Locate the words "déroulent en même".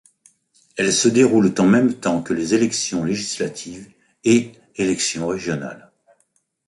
1.09-1.93